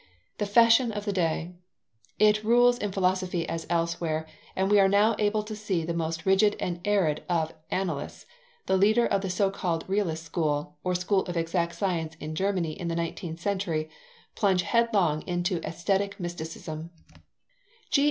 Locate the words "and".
4.55-4.71, 6.59-6.81